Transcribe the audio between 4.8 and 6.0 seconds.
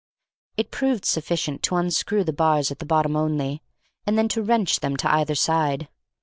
to either side.